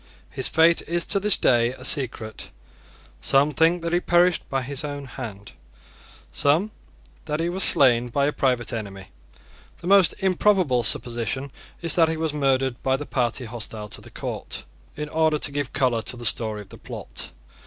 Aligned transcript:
His 0.31 0.49
fate 0.49 0.81
is 0.87 1.05
to 1.05 1.19
this 1.19 1.37
day 1.37 1.73
a 1.73 1.85
secret. 1.85 2.49
Some 3.21 3.51
think 3.51 3.83
that 3.83 3.93
he 3.93 3.99
perished 3.99 4.41
by 4.49 4.63
his 4.63 4.83
own 4.83 5.05
hand; 5.05 5.51
some, 6.31 6.71
that 7.25 7.39
he 7.39 7.49
was 7.49 7.61
slain 7.63 8.07
by 8.07 8.25
a 8.25 8.33
private 8.33 8.73
enemy. 8.73 9.09
The 9.79 9.85
most 9.85 10.13
improbable 10.13 10.81
supposition 10.81 11.51
is 11.83 11.93
that 11.97 12.09
he 12.09 12.17
was 12.17 12.33
murdered 12.33 12.81
by 12.81 12.97
the 12.97 13.05
party 13.05 13.45
hostile 13.45 13.89
to 13.89 14.01
the 14.01 14.09
court, 14.09 14.65
in 14.95 15.07
order 15.07 15.37
to 15.37 15.51
give 15.51 15.71
colour 15.71 16.01
to 16.01 16.17
the 16.17 16.25
story 16.25 16.61
of 16.61 16.69
the 16.69 16.79
plot. 16.79 17.29